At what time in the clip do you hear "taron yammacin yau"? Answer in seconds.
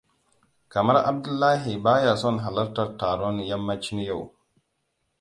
2.99-4.23